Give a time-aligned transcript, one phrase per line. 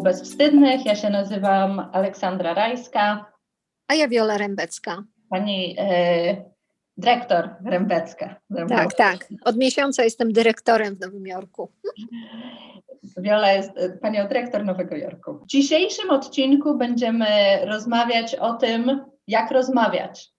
[0.00, 0.86] Bezwstydnych.
[0.86, 3.32] Ja się nazywam Aleksandra Rajska.
[3.88, 5.02] A ja Wiola Rębecka.
[5.30, 6.44] Pani e,
[6.96, 8.36] dyrektor Rębecka.
[8.68, 9.28] Tak, tak.
[9.44, 11.72] Od miesiąca jestem dyrektorem w Nowym Jorku.
[13.16, 15.34] Wiola jest e, panią dyrektor Nowego Jorku.
[15.34, 17.26] W dzisiejszym odcinku będziemy
[17.64, 20.30] rozmawiać o tym, jak rozmawiać.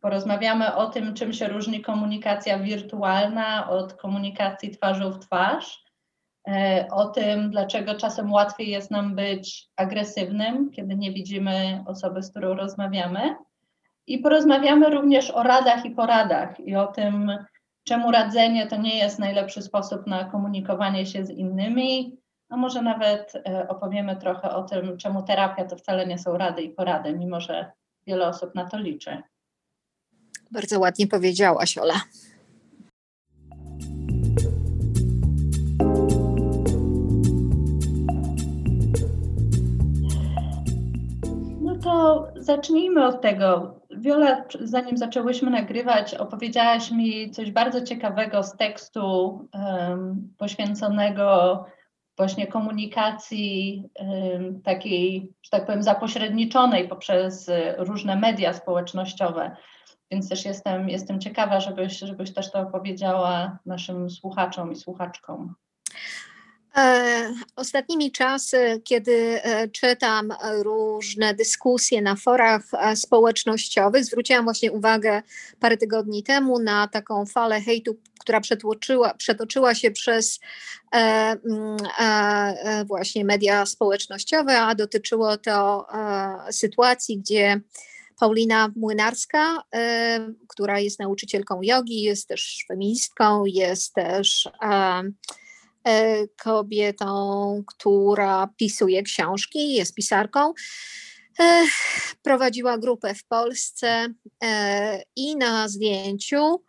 [0.00, 5.85] Porozmawiamy o tym, czym się różni komunikacja wirtualna od komunikacji twarzą w twarz
[6.90, 12.54] o tym, dlaczego czasem łatwiej jest nam być agresywnym, kiedy nie widzimy osoby, z którą
[12.54, 13.36] rozmawiamy.
[14.06, 17.32] I porozmawiamy również o radach i poradach i o tym,
[17.84, 22.16] czemu radzenie to nie jest najlepszy sposób na komunikowanie się z innymi.
[22.48, 26.62] A może nawet e, opowiemy trochę o tym, czemu terapia to wcale nie są rady
[26.62, 27.72] i porady, mimo że
[28.06, 29.22] wiele osób na to liczy.
[30.50, 31.94] Bardzo ładnie powiedziałaś, Ola.
[42.46, 43.80] Zacznijmy od tego.
[43.90, 51.64] Wiola, zanim zaczęłyśmy nagrywać, opowiedziałaś mi coś bardzo ciekawego z tekstu um, poświęconego
[52.16, 59.56] właśnie komunikacji um, takiej, że tak powiem, zapośredniczonej poprzez różne media społecznościowe.
[60.10, 65.54] Więc też jestem, jestem ciekawa, żebyś, żebyś też to opowiedziała naszym słuchaczom i słuchaczkom.
[66.76, 70.32] E, ostatnimi czasy, kiedy e, czytam
[70.62, 75.22] różne dyskusje na forach e, społecznościowych, zwróciłam właśnie uwagę
[75.60, 78.40] parę tygodni temu na taką falę hejtu, która
[79.18, 80.40] przetoczyła, się przez
[80.94, 81.36] e,
[81.98, 87.60] e, właśnie media społecznościowe, a dotyczyło to e, sytuacji, gdzie
[88.20, 89.62] Paulina Młynarska,
[90.48, 95.02] która jest nauczycielką jogi, jest też feministką, jest też E,
[96.42, 100.52] kobietą, która pisuje książki, jest pisarką.
[101.40, 101.66] E,
[102.22, 104.06] prowadziła grupę w Polsce
[104.44, 106.62] e, i na zdjęciu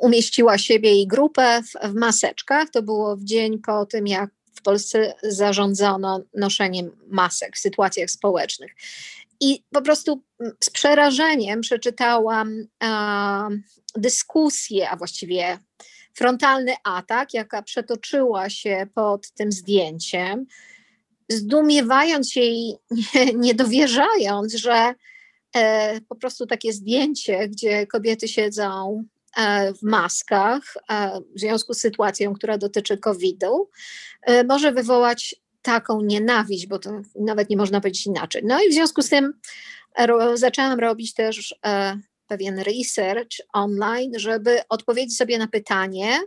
[0.00, 2.70] umieściła siebie i grupę w, maseczkach.
[2.70, 8.72] To było w dzień po tym, jak w Polsce zarządzono noszeniem masek w sytuacjach społecznych.
[9.40, 10.22] I po prostu
[10.64, 12.66] z przerażeniem przeczytałam
[13.96, 15.58] dyskusję, a właściwie
[16.14, 20.46] frontalny atak, jaka przetoczyła się pod tym zdjęciem,
[21.28, 22.74] zdumiewając się i
[23.14, 23.54] nie, nie
[24.54, 24.94] że
[25.56, 29.04] e, po prostu takie zdjęcie, gdzie kobiety siedzą
[29.36, 33.70] e, w maskach e, w związku z sytuacją, która dotyczy COVID-u,
[34.22, 38.42] e, może wywołać taką nienawiść, bo to nawet nie można powiedzieć inaczej.
[38.44, 39.32] No i w związku z tym
[40.34, 41.54] zaczęłam robić też
[42.26, 46.18] pewien research online, żeby odpowiedzieć sobie na pytanie,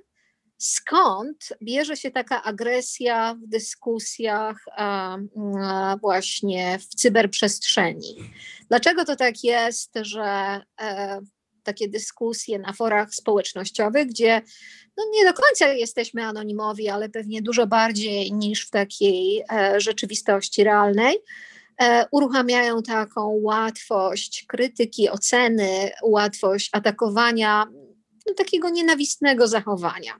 [0.57, 4.57] skąd bierze się taka agresja w dyskusjach
[6.01, 8.15] właśnie w cyberprzestrzeni.
[8.69, 11.21] Dlaczego to tak jest, że e,
[11.63, 14.41] takie dyskusje na forach społecznościowych, gdzie
[14.97, 20.63] no nie do końca jesteśmy anonimowi, ale pewnie dużo bardziej niż w takiej e, rzeczywistości
[20.63, 21.17] realnej,
[22.11, 27.67] uruchamiają taką łatwość krytyki, oceny, łatwość atakowania
[28.27, 30.13] no, takiego nienawistnego zachowania.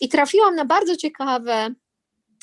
[0.00, 1.74] I trafiłam na bardzo ciekawe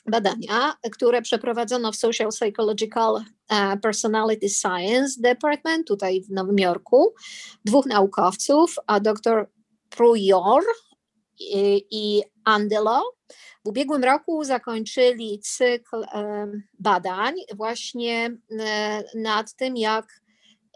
[0.06, 7.14] badania, które przeprowadzono w Social Psychological e, Personality Science Department tutaj w Nowym Jorku.
[7.66, 9.50] Dwóch naukowców, a dr
[9.90, 10.64] Prujor
[11.40, 13.18] i, Andelo
[13.66, 16.06] w ubiegłym roku zakończyli cykl
[16.80, 20.22] badań właśnie e, nad tym, jak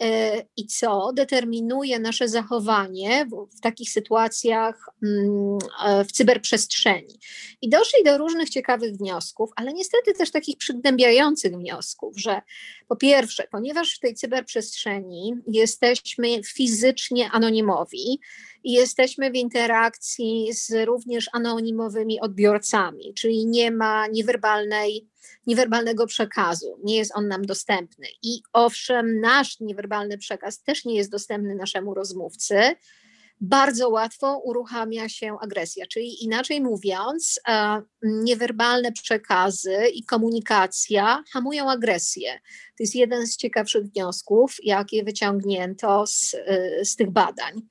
[0.02, 7.20] e, i co determinuje nasze zachowanie w, w, takich sytuacjach mm, e, w cyberprzestrzeni.
[7.62, 12.42] I doszli do różnych ciekawych wniosków, ale niestety też takich przygnębiających wniosków, że
[12.88, 18.20] po pierwsze, ponieważ w tej cyberprzestrzeni jesteśmy fizycznie anonimowi,
[18.64, 25.08] i jesteśmy w interakcji z również anonimowymi odbiorcami, czyli nie ma niewerbalnej,
[25.48, 28.08] niewerbalnego przekazu, nie jest on nam dostępny.
[28.24, 32.76] I owszem, nasz niewerbalny przekaz też nie jest dostępny naszemu rozmówcy,
[33.42, 35.86] bardzo łatwo uruchamia się agresja.
[35.86, 42.34] Czyli inaczej mówiąc, e, niewerbalne przekazy i komunikacja hamują agresję.
[42.78, 47.62] To jest jeden z ciekawszych wniosków, jakie wyciągnięto z, e, z tych badań.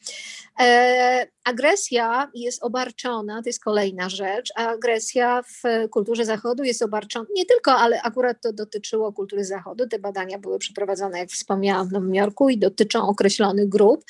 [0.60, 7.46] E, agresja jest obarczona, to jest kolejna rzecz, agresja w kulturze Zachodu jest obarczona, nie
[7.46, 12.14] tylko, ale akurat to dotyczyło kultury Zachodu, te badania były przeprowadzone, jak wspomniałam, w Nowym
[12.14, 14.04] Jorku i dotyczą określonych grup.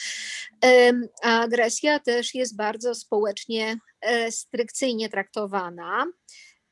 [1.22, 6.06] A agresja też jest bardzo społecznie restrykcyjnie traktowana.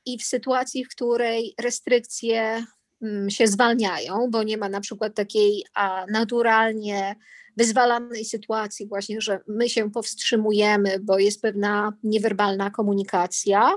[0.07, 2.65] i w sytuacji, w której restrykcje
[3.03, 5.65] mm, się zwalniają, bo nie ma na przykład takiej
[6.09, 7.17] naturalnie
[7.57, 13.75] wyzwalanej sytuacji, właśnie, że my się powstrzymujemy, bo jest pewna niewerbalna komunikacja,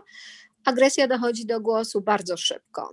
[0.66, 2.92] agresja dochodzi do głosu bardzo szybko.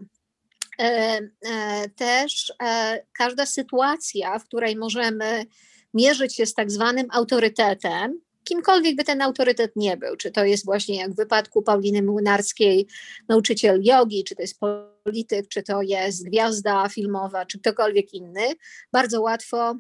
[0.80, 5.46] E, e, też e, każda sytuacja, w której możemy
[5.94, 10.64] mierzyć się z tak zwanym autorytetem, kimkolwiek by ten autorytet nie był, czy to jest
[10.64, 12.87] właśnie jak w wypadku Pauliny Młynarskiej
[13.29, 14.61] nauczyciel jogi, czy to jest
[15.04, 18.46] polityk, czy to jest gwiazda filmowa, czy ktokolwiek inny,
[18.92, 19.74] bardzo łatwo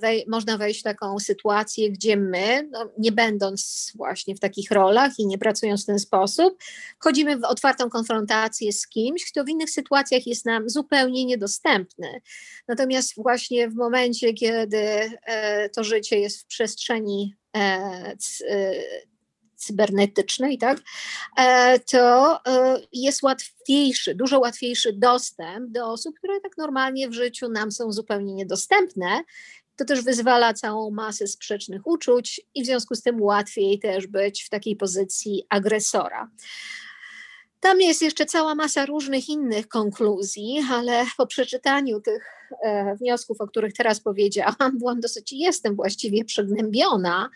[0.00, 5.18] wej można wejść w taką sytuację, gdzie my, no, nie będąc właśnie w takich rolach
[5.18, 6.58] i nie pracując w ten sposób,
[7.00, 12.20] wchodzimy w otwartą konfrontację z kimś, kto w innych sytuacjach jest nam zupełnie niedostępny.
[12.68, 18.72] Natomiast właśnie w momencie, kiedy e, to życie jest w przestrzeni e, e,
[19.58, 20.78] cybernetycznej, tak,
[21.36, 27.48] e, to e, jest łatwiejszy, dużo łatwiejszy dostęp do osób, które tak normalnie w życiu
[27.48, 29.20] nam są zupełnie niedostępne.
[29.76, 34.42] To też wyzwala całą masę sprzecznych uczuć i w związku z tym łatwiej też być
[34.42, 36.30] w takiej pozycji agresora.
[37.60, 42.37] Tam jest jeszcze cała masa różnych innych konkluzji, ale po przeczytaniu tych
[43.00, 47.30] wniosków, o których teraz powiedziałam, byłam dosyć, jestem właściwie przygnębiona,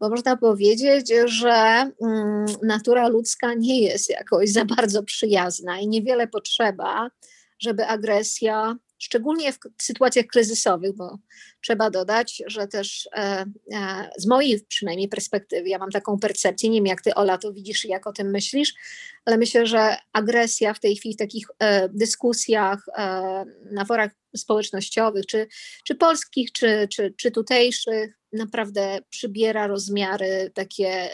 [0.00, 6.28] bo można powiedzieć, że mm, natura ludzka nie jest jakoś za bardzo przyjazna i niewiele
[6.28, 7.10] potrzeba,
[7.58, 11.18] żeby agresja szczególnie w sytuacjach kryzysowych, bo
[11.60, 16.78] trzeba dodać, że też e, e, z mojej przynajmniej perspektywy, ja mam taką percepcję, nie
[16.78, 18.74] wiem jak ty Ola to widzisz i jak o tym myślisz,
[19.24, 22.86] ale myślę, że agresja w tej chwili w takich e, dyskusjach
[23.70, 25.46] na forach społecznościowych, czy,
[25.84, 31.08] czy polskich, czy, czy, czy tutejszych, naprawdę przybiera rozmiary takie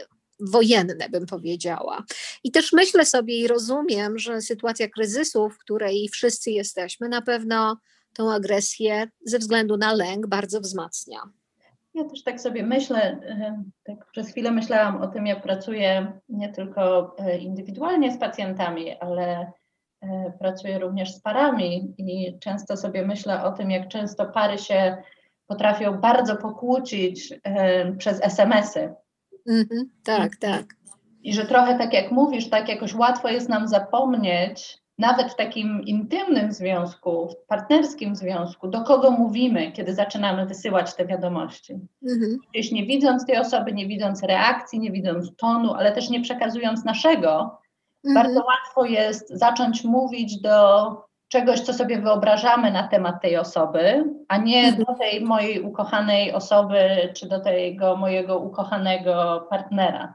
[0.51, 2.05] wojenne, bym powiedziała.
[2.45, 7.77] I też myślę sobie i rozumiem, że sytuacja kryzysu, w której wszyscy jesteśmy, na pewno
[8.15, 11.19] tą agresję ze względu na lęk bardzo wzmacnia.
[11.95, 16.49] Ja też tak sobie myślę, e, tak przez chwilę myślałam o tym, jak pracuję nie
[16.53, 19.53] tylko e, indywidualnie z pacjentami, ale
[20.01, 24.97] e, pracuję również z parami i często sobie myślę o tym, jak często pary się
[25.47, 27.35] potrafią bardzo pokłócić
[27.99, 28.95] przez SMS-y.
[29.49, 30.65] Mhm, tak, tak.
[31.23, 35.83] I że trochę tak jak mówisz, tak jakoś łatwo jest nam zapomnieć, nawet w takim
[35.83, 41.75] intymnym związku, w partnerskim związku, do kogo mówimy, kiedy zaczynamy wysyłać te wiadomości.
[42.03, 42.39] Mhm.
[42.51, 46.85] Gdzieś nie widząc tej osoby, nie widząc reakcji, nie widząc tonu, ale też nie przekazując
[46.85, 47.59] naszego,
[48.05, 48.15] mhm.
[48.15, 50.87] bardzo łatwo jest zacząć mówić do
[51.35, 54.85] czegoś, co sobie wyobrażamy na temat tej osoby, a nie mhm.
[54.85, 56.79] do tej mojej ukochanej osoby,
[57.15, 60.15] czy do tego mojego ukochanego partnera.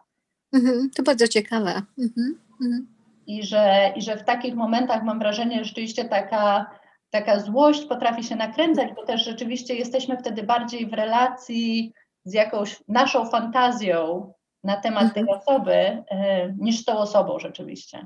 [0.54, 1.82] Mhm, to bardzo ciekawe.
[2.00, 2.38] Mhm.
[3.28, 6.72] I, że, I że w takich momentach mam wrażenie, że rzeczywiście taka,
[7.10, 11.94] taka złość potrafi się nakręcać, bo też rzeczywiście jesteśmy wtedy bardziej w relacji
[12.24, 14.34] z jakąś naszą fantazją
[14.64, 16.04] na temat tej osoby, y,
[16.58, 18.06] niż z tą osobą rzeczywiście.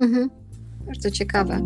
[0.00, 0.30] Mhm.
[0.86, 1.60] Bardzo ciekawe.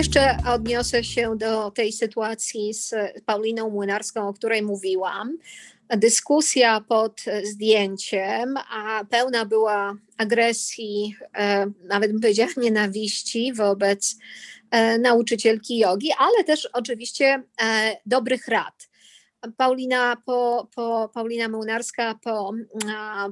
[0.00, 2.94] Jeszcze odniosę się do tej sytuacji z
[3.26, 5.38] Pauliną Młynarską, o której mówiłam.
[5.88, 14.16] Dyskusja pod zdjęciem, a pełna była agresji, e, nawet bym powiedziała nienawiści wobec
[14.70, 18.89] e, nauczycielki jogi, ale też oczywiście e, dobrych rad.
[19.56, 22.52] Paulina, po, po, Paulina Młynarska po,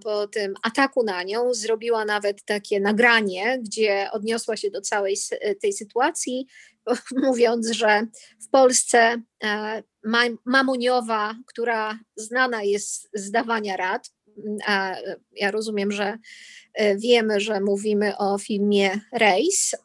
[0.03, 5.17] po tym ataku na nią zrobiła nawet takie nagranie, gdzie odniosła się do całej
[5.63, 6.47] tej sytuacji,
[7.27, 8.07] mówiąc, że
[8.41, 9.83] w Polsce e,
[10.45, 14.11] Mamuniowa, która znana jest z dawania rad,
[15.33, 16.19] ja rozumiem, że
[16.75, 19.77] e, wiemy, że mówimy o filmie Race,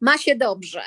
[0.00, 0.82] ma się dobrze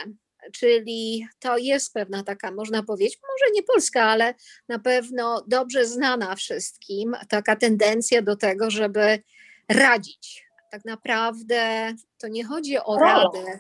[0.53, 4.33] czyli to jest pewna taka, można powiedzieć, może nie polska, ale
[4.69, 9.23] na pewno dobrze znana wszystkim, taka tendencja do tego, żeby
[9.69, 10.45] radzić.
[10.71, 13.59] Tak naprawdę to nie chodzi o rola, radę.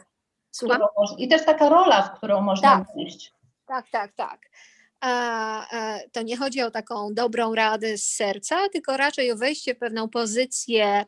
[0.51, 0.81] Słucham?
[1.17, 3.33] I też taka rola, w którą można tak, wejść.
[3.65, 4.39] Tak, tak, tak.
[6.11, 10.09] to nie chodzi o taką dobrą radę z serca, tylko raczej o wejście w pewną
[10.09, 11.05] pozycję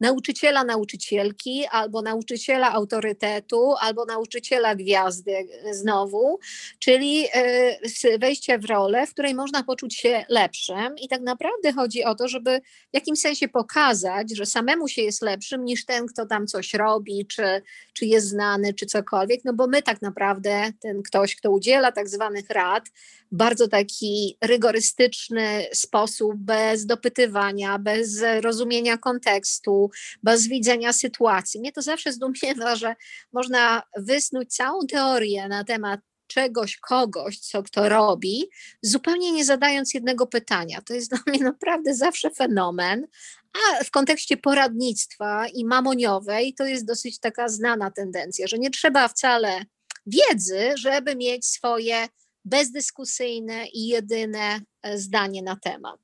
[0.00, 6.38] nauczyciela, nauczycielki, albo nauczyciela autorytetu, albo nauczyciela gwiazdy znowu,
[6.78, 10.98] czyli e, wejście w rolę, w której można poczuć się lepszym.
[11.02, 12.60] I tak naprawdę chodzi o to, żeby
[12.92, 17.26] w jakimś sensie pokazać, że samemu się jest lepszym niż ten, kto tam coś robi,
[17.26, 17.62] czy,
[17.92, 22.08] czy jest znany, czy cokolwiek, no bo my tak naprawdę, ten ktoś, kto udziela tak
[22.08, 22.88] zwanych rad,
[23.32, 29.85] bardzo taki rygorystyczny sposób, bez dopytywania, bez rozumienia kontekstu,
[30.22, 31.60] bez widzenia sytuacji.
[31.60, 32.94] Mnie to zawsze zdumiewa, że
[33.32, 38.44] można wysnuć całą teorię na temat czegoś, kogoś, co kto robi,
[38.82, 40.82] zupełnie nie zadając jednego pytania.
[40.82, 43.06] To jest dla mnie naprawdę zawsze fenomen,
[43.54, 49.08] a w kontekście poradnictwa i mamoniowej to jest dosyć taka znana tendencja, że nie trzeba
[49.08, 49.64] wcale
[50.06, 52.08] wiedzy, żeby mieć swoje
[52.44, 56.00] bezdyskusyjne i jedyne e, zdanie na temat.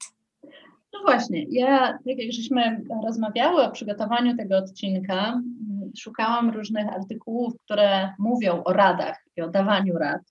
[0.93, 5.43] No właśnie, ja, tak jak żeśmy rozmawiały o przygotowaniu tego odcinka,
[5.99, 10.23] szukałam różnych artykułów, które mówią o radach i o dawaniu rad.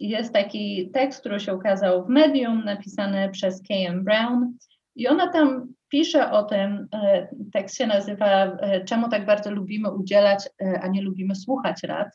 [0.00, 4.04] I jest taki tekst, który się ukazał w Medium, napisany przez K.M.
[4.04, 4.56] Brown,
[4.96, 9.90] i ona tam pisze o tym, e, tekst się nazywa e, Czemu tak bardzo lubimy
[9.90, 10.48] udzielać,
[10.82, 12.08] a nie lubimy słuchać rad.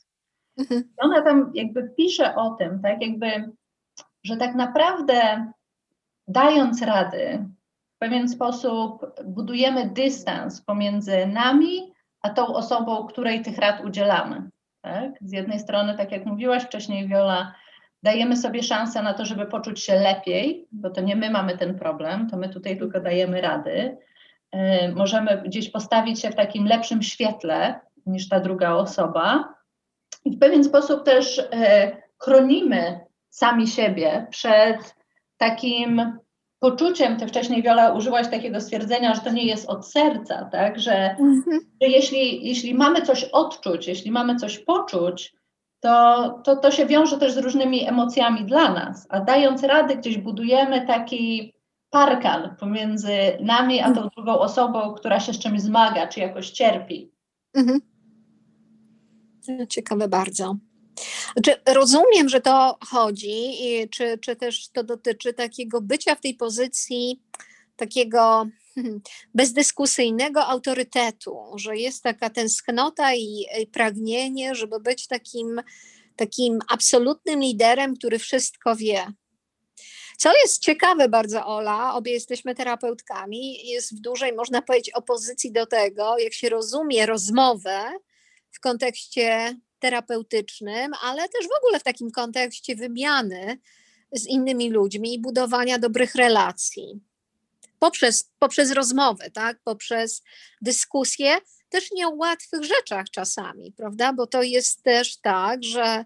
[0.58, 0.84] Mhm.
[0.98, 3.52] Ona tam jakby pisze o tym, tak jakby,
[4.24, 5.52] że tak naprawdę
[6.28, 7.46] dając rady,
[8.00, 14.50] pewien sposób budujemy dystans pomiędzy nami a tą osobą, której tych rad udzielamy.
[14.82, 15.12] Tak?
[15.22, 17.54] Z jednej strony, tak jak mówiłaś wcześniej, Wiola,
[18.04, 21.80] dajemy sobie szansę na to, żeby poczuć się lepiej, bo to nie my mamy ten
[21.80, 23.98] problem, to my tutaj tylko dajemy rady.
[24.54, 24.60] Yy,
[24.96, 29.54] możemy gdzieś postawić się w takim lepszym świetle niż ta druga osoba,
[30.26, 34.96] i w pewien sposób też e, chronimy sami siebie przed
[35.38, 36.20] takim
[36.60, 41.10] poczuciem, ty wcześniej Wiola użyłaś takiego stwierdzenia, że to nie jest od serca, tak, że,
[41.10, 41.60] mhm.
[41.82, 45.34] że jeśli, jeśli mamy coś odczuć, jeśli mamy coś poczuć,
[45.80, 50.18] to, to, to się wiąże też z różnymi emocjami dla nas, a dając rady gdzieś
[50.18, 51.54] budujemy taki
[51.90, 54.10] parkal pomiędzy nami a tą mhm.
[54.16, 57.12] drugą osobą, która się z czymś zmaga, czy jakoś cierpi.
[57.54, 57.80] Mhm.
[59.70, 60.56] Ciekawe bardzo.
[61.34, 63.54] Znaczy, rozumiem, że to chodzi,
[63.92, 67.22] czy, czy też to dotyczy takiego bycia w tej pozycji
[67.76, 68.48] takiego
[69.36, 75.62] bezdyskusyjnego autorytetu, że jest taka tęsknota i pragnienie, żeby być takim,
[76.16, 79.14] takim absolutnym liderem, który wszystko wie.
[80.18, 85.66] Co jest ciekawe bardzo, Ola, obie jesteśmy terapeutkami, jest w dużej, można powiedzieć, opozycji do
[85.66, 87.92] tego, jak się rozumie rozmowę
[88.52, 93.60] w kontekście terapeutycznym, ale też w ogóle w takim kontekście wymiany
[94.12, 97.00] z innymi ludźmi i budowania dobrych relacji.
[97.80, 99.60] Poprzez, poprzez rozmowę, tak?
[99.64, 100.24] poprzez
[100.62, 101.38] dyskusję,
[101.70, 104.14] też nie o łatwych rzeczach czasami, prawda?
[104.14, 106.06] Bo to jest też tak, że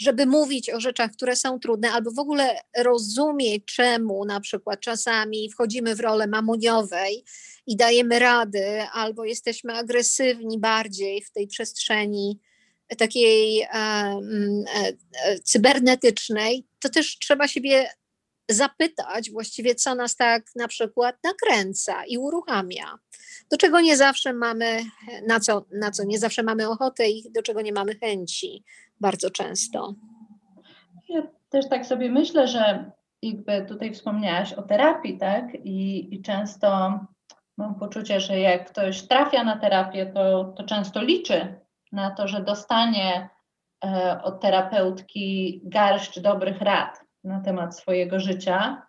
[0.00, 5.50] żeby mówić o rzeczach, które są trudne, albo w ogóle rozumieć, czemu na przykład czasami
[5.50, 7.24] wchodzimy w rolę mamoniowej
[7.66, 12.38] i dajemy rady, albo jesteśmy agresywni bardziej w tej przestrzeni
[12.98, 14.88] takiej e, mm, e,
[15.24, 17.90] e, cybernetycznej, to też trzeba siebie
[18.50, 22.98] zapytać właściwie, co nas tak na przykład nakręca i uruchamia.
[23.50, 24.80] Do czego nie zawsze mamy,
[25.26, 28.64] na co, na co nie zawsze mamy ochotę i do czego nie mamy chęci
[29.00, 29.94] bardzo często.
[31.08, 32.90] Ja też tak sobie myślę, że
[33.22, 35.54] jakby tutaj wspomniałaś o terapii, tak?
[35.64, 36.98] I, i często
[37.56, 41.60] mam poczucie, że jak ktoś trafia na terapię, to, to często liczy
[41.92, 43.28] na to, że dostanie
[43.84, 48.82] e, od terapeutki garść dobrych rad na temat swojego życia.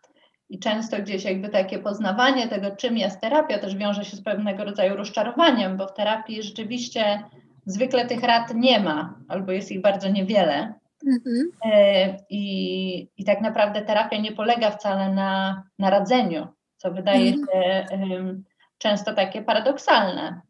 [0.49, 4.63] I często gdzieś jakby takie poznawanie tego, czym jest terapia, też wiąże się z pewnego
[4.63, 7.23] rodzaju rozczarowaniem, bo w terapii rzeczywiście
[7.65, 10.73] zwykle tych rad nie ma, albo jest ich bardzo niewiele.
[11.07, 11.51] Mhm.
[11.65, 17.47] E, I, I tak naprawdę terapia nie polega wcale na, na radzeniu, co wydaje mhm.
[17.47, 18.43] się um,
[18.77, 20.41] często takie paradoksalne.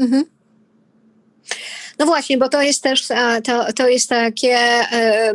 [0.00, 0.39] Mhm.
[2.00, 5.34] No właśnie, bo to jest też e, to, to jest takie e,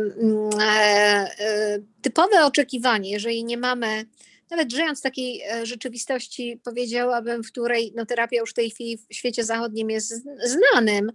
[0.60, 4.04] e, typowe oczekiwanie, jeżeli nie mamy,
[4.50, 9.14] nawet żyjąc w takiej rzeczywistości, powiedziałabym, w której no, terapia już w tej chwili w
[9.14, 11.12] świecie zachodnim jest znanym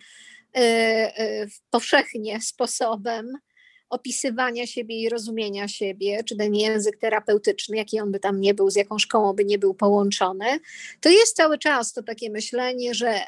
[1.69, 3.37] powszechnie sposobem
[3.89, 8.69] opisywania siebie i rozumienia siebie, czy ten język terapeutyczny, jaki on by tam nie był,
[8.69, 10.59] z jaką szkołą by nie był połączony,
[11.01, 13.21] to jest cały czas to takie myślenie, że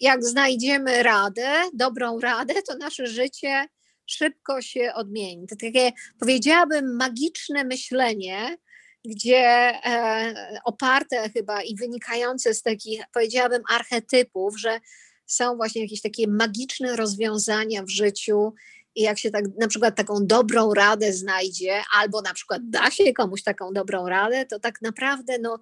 [0.00, 3.66] jak znajdziemy radę, dobrą radę, to nasze życie
[4.06, 5.46] szybko się odmieni.
[5.46, 8.56] To takie, powiedziałabym, magiczne myślenie,
[9.04, 9.46] gdzie
[9.84, 14.80] e, oparte chyba i wynikające z takich, powiedziałabym, archetypów, że
[15.26, 18.54] są właśnie jakieś takie magiczne rozwiązania w życiu
[18.94, 23.12] i jak się tak na przykład taką dobrą radę znajdzie, albo na przykład da się
[23.12, 25.58] komuś taką dobrą radę, to tak naprawdę no,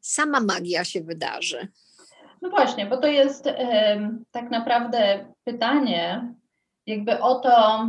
[0.00, 1.68] sama magia się wydarzy.
[2.42, 3.52] No właśnie, bo to jest y,
[4.30, 6.34] tak naprawdę pytanie
[6.86, 7.86] jakby o to,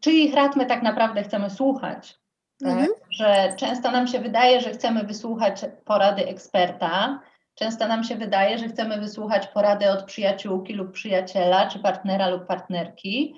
[0.00, 2.18] czyich rad my tak naprawdę chcemy słuchać.
[2.60, 2.72] Tak?
[2.72, 2.88] Mhm.
[3.10, 7.20] Że często nam się wydaje, że chcemy wysłuchać porady eksperta,
[7.54, 12.46] często nam się wydaje, że chcemy wysłuchać porady od przyjaciółki lub przyjaciela, czy partnera lub
[12.46, 13.34] partnerki,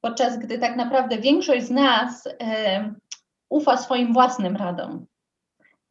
[0.00, 2.32] podczas gdy tak naprawdę większość z nas y,
[3.48, 5.06] ufa swoim własnym radom.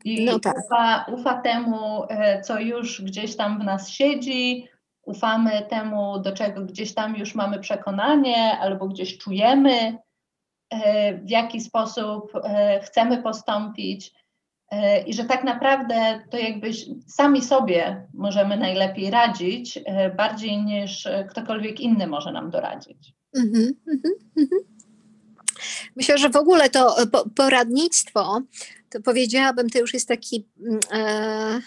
[0.04, 0.58] I no tak.
[0.58, 4.68] ufa, ufa temu, y, co już gdzieś tam w nas siedzi,
[5.02, 9.98] ufamy temu, do czego gdzieś tam już mamy przekonanie, albo gdzieś czujemy,
[10.74, 14.14] E, w jaki sposób e, chcemy postąpić
[14.72, 16.72] e, i że tak naprawdę to jakby
[17.08, 19.80] sami sobie możemy najlepiej radzić,
[20.18, 23.14] bardziej niż ktokolwiek inny może nam doradzić.
[23.38, 24.58] Mm-hmm, mm-hmm.
[25.96, 26.96] Myślę, że w ogóle to
[27.36, 28.42] poradnictwo,
[28.94, 31.62] to powiedziałabym, to już jest taki mm, e,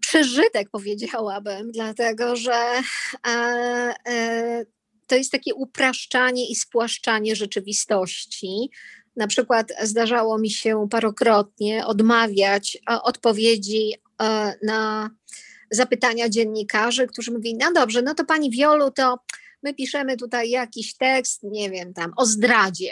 [0.00, 2.82] przeżytek, powiedziałabym, dlatego że
[3.26, 4.64] e,
[5.06, 8.70] to jest takie upraszczanie i spłaszczanie rzeczywistości.
[9.16, 15.10] Na przykład zdarzało mi się parokrotnie odmawiać e, odpowiedzi e, na
[15.70, 19.18] zapytania dziennikarzy, którzy mówili, no dobrze, no to pani Wiolu, to
[19.62, 22.90] my piszemy tutaj jakiś tekst, nie wiem, tam o zdradzie.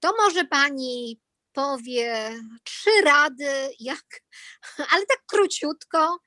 [0.00, 1.20] To może pani
[1.52, 2.30] powie
[2.64, 3.48] trzy rady,
[3.80, 4.04] jak,
[4.92, 6.18] ale tak króciutko,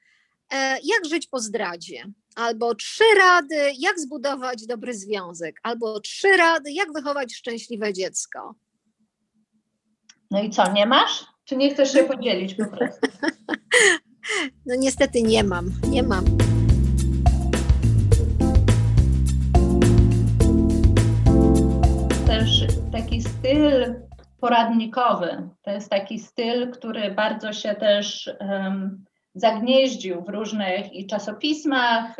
[0.53, 6.71] e, jak żyć po zdradzie albo trzy rady, jak zbudować dobry związek, albo trzy rady,
[6.71, 8.55] jak wychować szczęśliwe dziecko.
[10.31, 11.25] No i co, nie masz?
[11.45, 13.07] Czy nie chcesz się podzielić po prostu?
[14.65, 16.25] No niestety nie mam, nie mam.
[22.27, 23.95] Też taki styl
[24.43, 32.15] poradnikowy, to jest taki styl, który bardzo się też um, zagnieździł w różnych i czasopismach.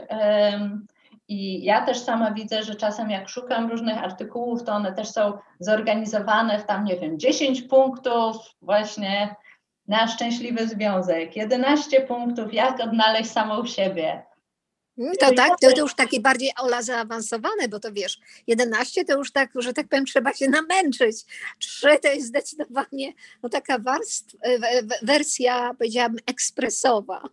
[1.28, 5.34] I ja też sama widzę, że czasem jak szukam różnych artykułów, to one też są
[5.60, 9.36] zorganizowane w tam, nie wiem, 10 punktów właśnie
[9.88, 14.24] na szczęśliwy związek, 11 punktów, jak odnaleźć samą siebie,
[14.98, 19.32] to tak, to, to już takie bardziej ola zaawansowane, bo to wiesz, 11 to już
[19.32, 21.18] tak, że tak powiem, trzeba się namęczyć.
[21.60, 24.36] 3 to jest zdecydowanie no, taka warstw,
[25.02, 27.30] wersja, powiedziałabym, ekspresowa,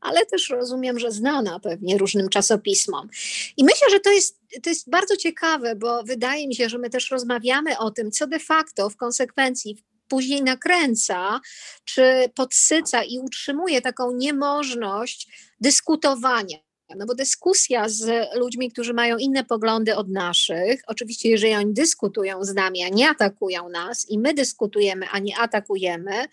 [0.00, 3.08] ale też rozumiem, że znana pewnie różnym czasopismom.
[3.56, 6.90] I myślę, że to jest, to jest bardzo ciekawe, bo wydaje mi się, że my
[6.90, 11.40] też rozmawiamy o tym, co de facto w konsekwencji później nakręca,
[11.84, 15.28] czy podsyca i utrzymuje taką niemożność
[15.60, 16.58] dyskutowania
[16.98, 22.44] no bo dyskusja z ludźmi, którzy mają inne poglądy od naszych, oczywiście jeżeli oni dyskutują
[22.44, 26.24] z nami, a nie atakują nas i my dyskutujemy, a nie atakujemy,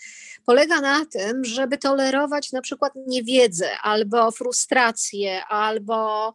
[0.45, 6.27] polega na tym, żeby tolerować na przykład niewiedzę albo frustrację, albo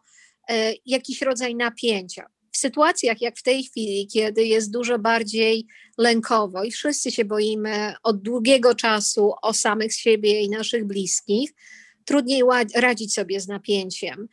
[0.49, 2.25] e, jakiś rodzaj napięcia.
[2.51, 7.93] W sytuacjach jak w tej chwili, kiedy jest dużo bardziej lękowo i wszyscy się boimy
[8.03, 11.51] od długiego czasu o samych siebie i naszych bliskich,
[12.05, 12.43] trudniej
[12.75, 14.27] radzić sobie z napięciem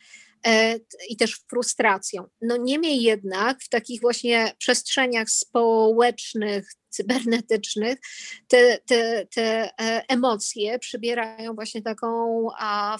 [0.45, 2.23] e, i też frustracją.
[2.41, 7.99] No niemniej jednak w takich właśnie przestrzeniach społecznych, cybernetycznych,
[8.47, 12.47] te, te, te e, emocje przybierają właśnie taką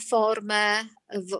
[0.09, 0.85] formę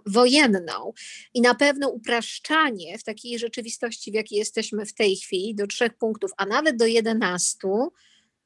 [0.06, 0.94] wojenną.
[1.34, 5.98] I na pewno upraszczanie w takiej rzeczywistości, w jakiej jesteśmy w tej chwili, do trzech
[5.98, 7.94] punktów, a nawet do jedenastu,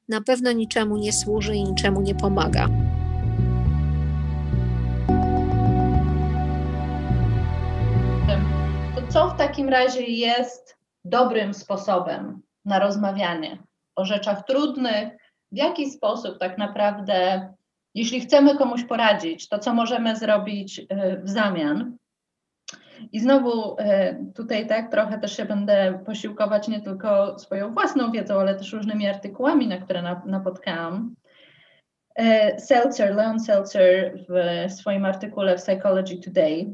[0.09, 2.86] na pewno niczemu nie służy i niczemu nie pomaga.
[9.17, 13.63] Co w takim razie jest dobrym sposobem na rozmawianie
[13.95, 15.09] o rzeczach trudnych,
[15.51, 17.47] w jaki sposób tak naprawdę,
[17.95, 20.85] jeśli chcemy komuś poradzić, to co możemy zrobić y,
[21.23, 21.97] w zamian.
[23.11, 28.39] I znowu y, tutaj tak trochę też się będę posiłkować nie tylko swoją własną wiedzą,
[28.39, 31.15] ale też różnymi artykułami, na które napotkałam.
[32.19, 36.71] Y, Seltzer, Leon Seltzer w swoim artykule w Psychology Today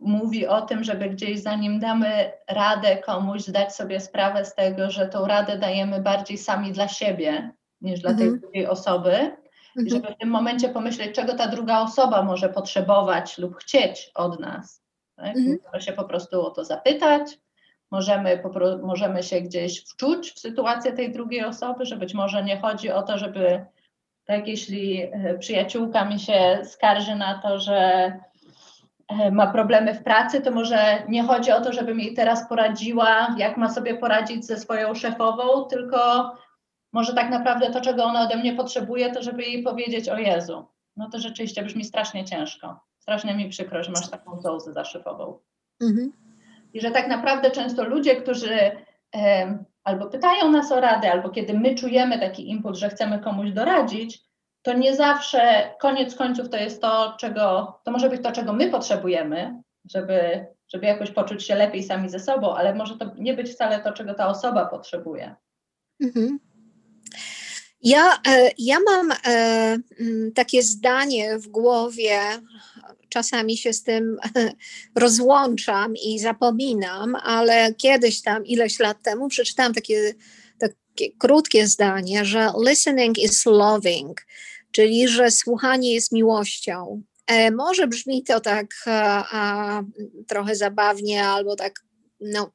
[0.00, 5.08] mówi o tym, żeby gdzieś zanim damy radę komuś, zdać sobie sprawę z tego, że
[5.08, 8.40] tą radę dajemy bardziej sami dla siebie niż dla tej mhm.
[8.40, 9.36] drugiej osoby.
[9.76, 9.88] I mhm.
[9.88, 14.82] żeby w tym momencie pomyśleć, czego ta druga osoba może potrzebować lub chcieć od nas.
[15.16, 15.36] Tak?
[15.36, 15.58] Mhm.
[15.72, 17.38] Może się po prostu o to zapytać,
[17.90, 18.42] możemy,
[18.82, 23.02] możemy się gdzieś wczuć w sytuację tej drugiej osoby, że być może nie chodzi o
[23.02, 23.64] to, żeby,
[24.24, 28.12] tak jeśli e, przyjaciółka mi się skarży na to, że
[29.32, 33.56] ma problemy w pracy, to może nie chodzi o to, żebym jej teraz poradziła, jak
[33.56, 36.32] ma sobie poradzić ze swoją szefową, tylko
[36.92, 40.66] może tak naprawdę to, czego ona ode mnie potrzebuje, to żeby jej powiedzieć o Jezu.
[40.96, 42.80] No to rzeczywiście brzmi strasznie ciężko.
[42.98, 45.38] Strasznie mi przykro, że masz taką zołzę za szefową.
[45.82, 46.12] Mhm.
[46.74, 48.54] I że tak naprawdę często ludzie, którzy
[49.14, 53.50] e, albo pytają nas o radę, albo kiedy my czujemy taki impuls, że chcemy komuś
[53.50, 54.25] doradzić,
[54.66, 58.70] to nie zawsze koniec końców to jest to, czego, to może być to, czego my
[58.70, 63.50] potrzebujemy, żeby, żeby jakoś poczuć się lepiej sami ze sobą, ale może to nie być
[63.50, 65.34] wcale to, czego ta osoba potrzebuje.
[66.00, 66.38] Mhm.
[67.82, 69.76] Ja, e, ja mam e,
[70.34, 72.18] takie zdanie w głowie,
[73.08, 74.16] czasami się z tym
[74.94, 80.14] rozłączam i zapominam, ale kiedyś tam, ileś lat temu, przeczytałam takie,
[80.58, 84.26] takie krótkie zdanie, że listening is loving,
[84.76, 87.02] czyli że słuchanie jest miłością.
[87.26, 89.82] E, może brzmi to tak a, a,
[90.28, 91.80] trochę zabawnie albo tak
[92.20, 92.52] no,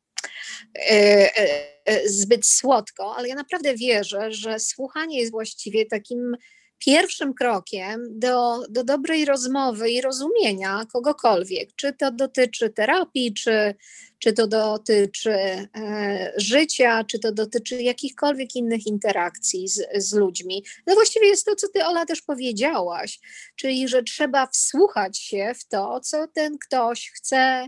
[0.76, 1.38] E,
[1.86, 6.36] e, zbyt słodko, ale ja naprawdę wierzę, że słuchanie jest właściwie takim
[6.86, 13.76] pierwszym krokiem do, do dobrej rozmowy i rozumienia kogokolwiek, czy to dotyczy terapii, czy,
[14.20, 20.64] czy to dotyczy e, życia, czy to dotyczy jakichkolwiek innych interakcji z, z ludźmi.
[20.88, 23.20] No właściwie jest to, co ty, Ola, też powiedziałaś,
[23.56, 27.68] czyli że trzeba wsłuchać się w to, co ten ktoś chce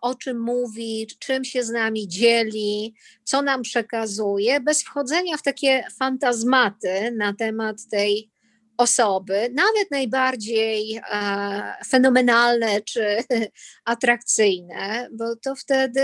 [0.00, 5.84] o czym mówi, czym się z nami dzieli, co nam przekazuje, bez wchodzenia w takie
[5.98, 8.30] fantazmaty na temat tej
[8.76, 13.16] osoby, nawet najbardziej e, fenomenalne czy
[13.84, 16.02] atrakcyjne, bo to wtedy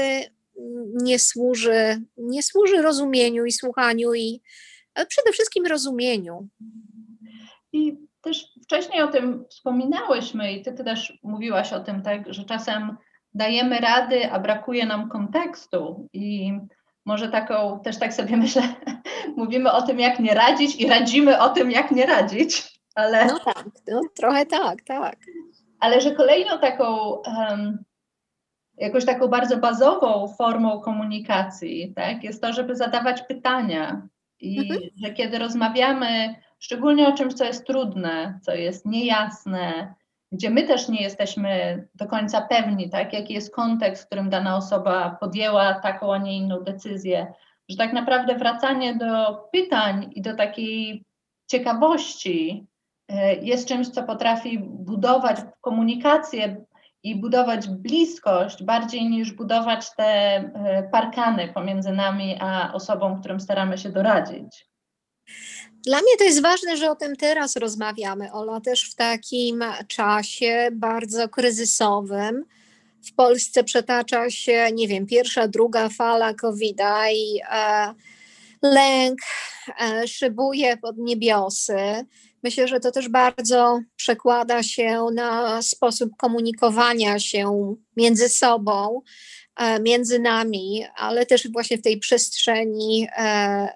[1.03, 4.43] nie służy, nie służy rozumieniu i słuchaniu i
[5.09, 6.49] przede wszystkim rozumieniu.
[7.73, 12.45] I też wcześniej o tym wspominałyśmy i ty, ty też mówiłaś o tym, tak, że
[12.45, 12.97] czasem
[13.37, 16.53] dajemy rady, a brakuje nam kontekstu i
[17.07, 18.63] może taką, też tak sobie myślę,
[19.37, 23.27] mówimy o tym, jak nie radzić i radzimy o tym, jak nie radzić, ale...
[23.27, 25.17] No tak, no, trochę tak, tak.
[25.81, 27.85] Ale że kolejną taką, um,
[28.77, 34.09] jakoś taką bardzo bazową formą komunikacji, tak, jest to, żeby zadawać pytania
[34.41, 34.81] i mhm.
[35.05, 39.95] że kiedy rozmawiamy szczególnie o czymś, co jest trudne, co jest niejasne,
[40.33, 44.57] gdzie my też nie jesteśmy do końca pewni, tak, jaki jest kontekst, w którym dana
[44.57, 47.33] osoba podjęła taką, a nie inną decyzję,
[47.69, 51.05] że tak naprawdę wracanie do pytań i do takiej
[51.51, 52.67] ciekawości
[53.09, 56.65] e, jest czymś, co potrafi budować komunikację
[57.03, 63.79] i budować bliskość bardziej niż budować te e, parkany pomiędzy nami a osobą, którym staramy
[63.79, 64.69] się doradzić.
[65.87, 70.69] Dla mnie to jest ważne, że o tym teraz rozmawiamy, Ola, też w takim czasie
[70.73, 72.45] bardzo kryzysowym.
[73.07, 77.95] W Polsce przetacza się, nie wiem, pierwsza, druga fala COVID-a i e,
[78.63, 79.19] lęk
[79.81, 82.07] e, szybuje pod niebiosy.
[82.43, 89.03] Myślę, że to też bardzo przekłada się na sposób komunikowania się między sobą,
[89.57, 93.23] e, między nami, ale też właśnie w tej przestrzeni e,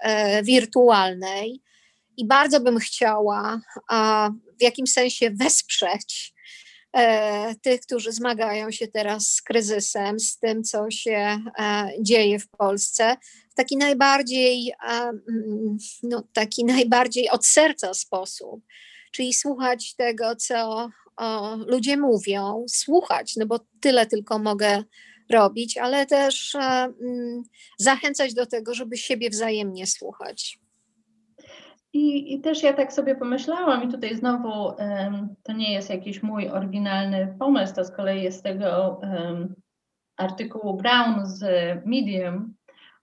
[0.03, 1.63] e, wirtualnej
[2.21, 3.61] i bardzo bym chciała
[4.59, 6.35] w jakimś sensie wesprzeć
[6.93, 12.49] e, tych, którzy zmagają się teraz z kryzysem, z tym, co się e, dzieje w
[12.49, 13.17] Polsce,
[13.51, 18.61] w taki najbardziej, mm, no, taki najbardziej od serca sposób,
[19.13, 20.89] czyli słuchać tego, co
[21.67, 24.85] ludzie mówią, słuchać, no bo tyle tylko mogę
[25.31, 27.43] robić, ale też e, mm,
[27.79, 30.60] zachęcać do tego, żeby siebie wzajemnie słuchać.
[31.93, 36.23] I, I, też ja tak sobie pomyślałam, i tutaj znowu um, to nie jest jakiś
[36.23, 39.55] mój oryginalny pomysł, to z kolei jest tego um,
[40.17, 41.43] artykułu Brown z
[41.87, 42.55] Medium.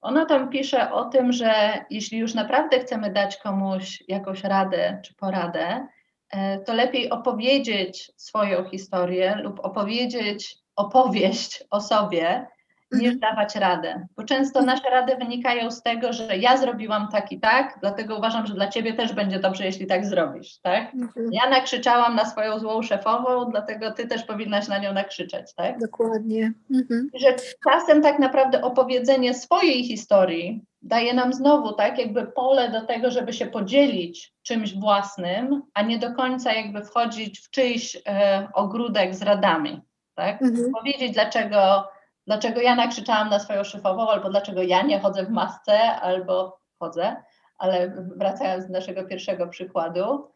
[0.02, 5.16] Ona tam pisze o tym, że jeśli już naprawdę chcemy dać komuś jakąś radę czy
[5.16, 5.88] poradę,
[6.30, 12.48] e, to lepiej opowiedzieć swoją historię lub opowiedzieć opowieść o sobie,
[12.92, 13.20] niż mhm.
[13.20, 14.08] dawać radę.
[14.18, 18.48] Bo często nasze rady wynikają z tego, że ja zrobiłam tak i tak, dlatego uważam,
[18.48, 20.94] że dla ciebie też będzie dobrze, jeśli tak zrobisz, tak?
[20.94, 21.30] Mhm.
[21.32, 25.80] Ja nakrzyczałam na swoją złą szefową, dlatego ty też powinnaś na nią nakrzyczeć, tak?
[25.80, 26.54] Dokładnie.
[26.72, 27.10] Mhm.
[27.14, 27.36] Że
[27.70, 33.34] czasem tak naprawdę opowiedzenie swojej historii daje nam znowu tak jakby pole do tego, żeby
[33.34, 39.22] się podzielić czymś własnym, a nie do końca jakby wchodzić w czyjś e, ogródek z
[39.22, 39.82] radami,
[40.16, 40.42] tak?
[40.42, 40.72] Mhm.
[40.72, 41.90] Powiedzieć, dlaczego
[42.28, 47.16] dlaczego ja nakrzyczałam na swoją szefową, albo dlaczego ja nie chodzę w masce, albo chodzę,
[47.58, 50.32] ale wracając do naszego pierwszego przykładu,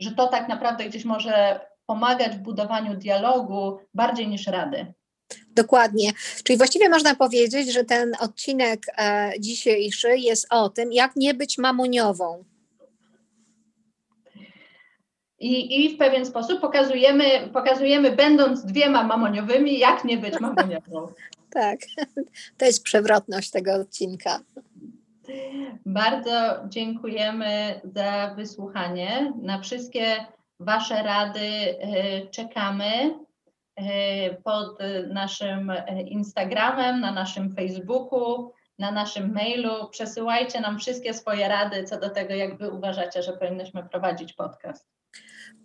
[0.00, 4.94] że to tak naprawdę gdzieś może pomagać w budowaniu dialogu bardziej niż rady.
[5.48, 6.12] Dokładnie.
[6.44, 11.58] Czyli właściwie można powiedzieć, że ten odcinek e, dzisiejszy jest o tym, jak nie być
[11.58, 12.44] mamoniową.
[15.40, 21.08] I, I w pewien sposób pokazujemy, pokazujemy, będąc dwiema mamoniowymi, jak nie być mamoniową.
[21.50, 21.78] tak,
[22.58, 24.40] to jest przewrotność tego odcinka.
[25.86, 26.30] Bardzo
[26.68, 29.32] dziękujemy za wysłuchanie.
[29.42, 30.26] Na wszystkie
[30.60, 33.14] Wasze rady e, czekamy
[33.76, 35.72] e, pod naszym
[36.06, 39.88] Instagramem, na naszym Facebooku, na naszym mailu.
[39.90, 44.99] Przesyłajcie nam wszystkie swoje rady co do tego, jak Wy uważacie, że powinnyśmy prowadzić podcast.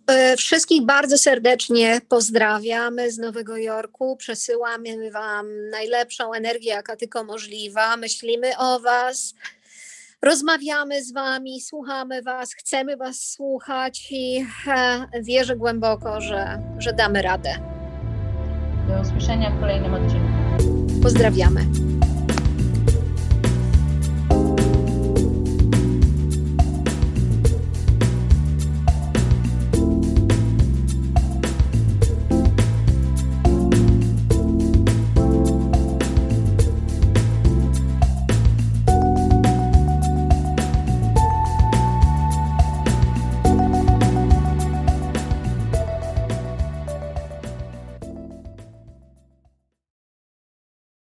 [0.06, 4.16] E, wszystkich bardzo serdecznie pozdrawiamy z Nowego Jorku.
[4.16, 7.96] Przesyłamy Wam najlepszą energię, jaka tylko możliwa.
[7.96, 9.34] Myślimy o Was,
[10.22, 17.22] rozmawiamy z Wami, słuchamy Was, chcemy Was słuchać i e, wierzę głęboko, że, że damy
[17.22, 17.54] radę.
[18.88, 21.02] Do usłyszenia w kolejnym odcinku.
[21.02, 21.60] Pozdrawiamy.